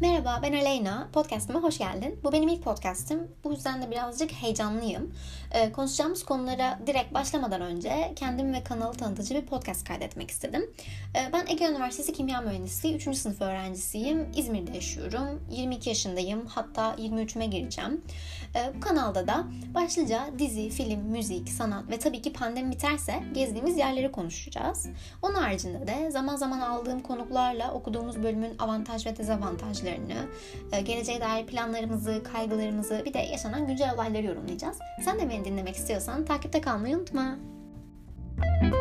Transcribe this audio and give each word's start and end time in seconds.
Merhaba 0.00 0.40
ben 0.42 0.52
Aleyna. 0.52 1.08
Podcast'ıma 1.12 1.62
hoş 1.62 1.78
geldin. 1.78 2.20
Bu 2.24 2.32
benim 2.32 2.48
ilk 2.48 2.62
podcast'im. 2.64 3.28
Bu 3.44 3.52
yüzden 3.52 3.82
de 3.82 3.90
birazcık 3.90 4.32
heyecanlıyım. 4.32 5.14
Ee, 5.52 5.72
konuşacağımız 5.72 6.24
konulara 6.24 6.78
direkt 6.86 7.14
başlamadan 7.14 7.60
önce 7.60 8.12
kendim 8.16 8.52
ve 8.52 8.64
kanalı 8.64 8.92
tanıtıcı 8.96 9.34
bir 9.34 9.46
podcast 9.46 9.88
kaydetmek 9.88 10.30
istedim. 10.30 10.70
Ee, 11.16 11.32
ben 11.32 11.46
Ege 11.46 11.64
Üniversitesi 11.64 12.12
Kimya 12.12 12.40
Mühendisliği 12.40 12.94
3. 12.94 13.16
sınıf 13.16 13.40
öğrencisiyim. 13.40 14.32
İzmir'de 14.36 14.72
yaşıyorum. 14.74 15.40
22 15.50 15.88
yaşındayım. 15.88 16.46
Hatta 16.46 16.94
23'üme 16.98 17.44
gireceğim. 17.44 18.00
Ee, 18.56 18.72
bu 18.76 18.80
kanalda 18.80 19.26
da 19.26 19.44
başlıca 19.74 20.30
dizi, 20.38 20.70
film, 20.70 21.00
müzik, 21.00 21.48
sanat 21.48 21.90
ve 21.90 21.98
tabii 21.98 22.22
ki 22.22 22.32
pandemi 22.32 22.70
biterse 22.70 23.22
gezdiğimiz 23.34 23.78
yerleri 23.78 24.12
konuşacağız. 24.12 24.86
Onun 25.22 25.34
haricinde 25.34 25.86
de 25.86 26.10
zaman 26.10 26.36
zaman 26.36 26.60
aldığım 26.60 27.00
konuklarla 27.00 27.72
okuduğumuz 27.72 28.22
bölümün 28.22 28.58
avantaj 28.58 29.06
ve 29.06 29.16
dezavantajlarını, 29.16 29.89
e, 30.72 30.80
geleceğe 30.80 31.20
dair 31.20 31.46
planlarımızı, 31.46 32.22
kaygılarımızı 32.32 33.02
bir 33.04 33.14
de 33.14 33.18
yaşanan 33.18 33.66
güncel 33.66 33.94
olayları 33.94 34.26
yorumlayacağız. 34.26 34.78
Sen 35.04 35.18
de 35.18 35.30
beni 35.30 35.44
dinlemek 35.44 35.76
istiyorsan 35.76 36.24
takipte 36.24 36.60
kalmayı 36.60 36.96
unutma. 36.96 37.36
Müzik 38.62 38.79